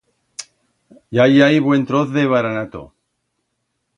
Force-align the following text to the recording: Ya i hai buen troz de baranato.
Ya 1.17 1.27
i 1.35 1.43
hai 1.47 1.59
buen 1.67 1.85
troz 1.93 2.09
de 2.17 2.25
baranato. 2.33 2.81